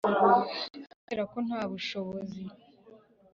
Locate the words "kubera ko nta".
0.93-1.61